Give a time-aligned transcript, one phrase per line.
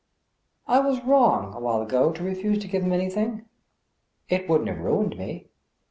[0.75, 3.45] I was wrong, awhile ago, to refuse to give him anything.
[4.29, 5.51] It wouldn't have ruined me.